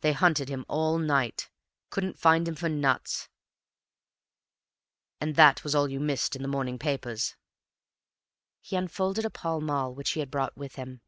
[0.00, 3.28] They hunted him all night long; couldn't find him for nuts;
[5.20, 7.36] and that was all you missed in the morning papers."
[8.60, 11.00] He unfolded a Pall Mall, which he had brought in with him.